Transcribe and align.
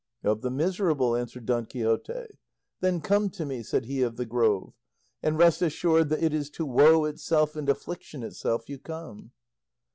"Of 0.23 0.41
the 0.41 0.49
miserable," 0.49 1.15
answered 1.15 1.45
Don 1.45 1.67
Quixote. 1.67 2.25
"Then 2.79 3.01
come 3.01 3.29
to 3.29 3.45
me," 3.45 3.61
said 3.61 3.85
he 3.85 4.01
of 4.01 4.15
the 4.15 4.25
Grove, 4.25 4.73
"and 5.21 5.37
rest 5.37 5.61
assured 5.61 6.09
that 6.09 6.23
it 6.23 6.33
is 6.33 6.49
to 6.57 6.65
woe 6.65 7.05
itself 7.05 7.55
and 7.55 7.69
affliction 7.69 8.23
itself 8.23 8.67
you 8.67 8.79
come." 8.79 9.29